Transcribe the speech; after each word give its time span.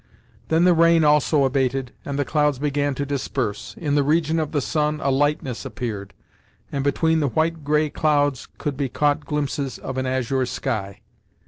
Then 0.47 0.63
the 0.63 0.73
rain 0.73 1.03
also 1.03 1.43
abated, 1.43 1.91
and 2.03 2.17
the 2.17 2.25
clouds 2.25 2.57
began 2.57 2.95
to 2.95 3.05
disperse. 3.05 3.75
In 3.77 3.93
the 3.93 4.01
region 4.01 4.39
of 4.39 4.51
the 4.51 4.59
sun, 4.59 4.99
a 5.03 5.11
lightness 5.11 5.63
appeared, 5.63 6.15
and 6.71 6.83
between 6.83 7.19
the 7.19 7.27
white 7.29 7.63
grey 7.63 7.91
clouds 7.91 8.47
could 8.57 8.75
be 8.75 8.89
caught 8.89 9.25
glimpses 9.27 9.77
of 9.77 9.99
an 9.99 10.07
azure 10.07 10.47
sky. 10.47 11.01